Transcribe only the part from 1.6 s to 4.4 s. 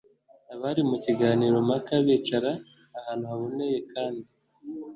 mpaka bicara ahantu haboneye kandi